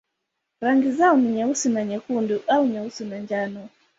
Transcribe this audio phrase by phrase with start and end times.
[0.61, 3.69] Rangi zao ni nyeusi na nyekundu au nyeusi na njano.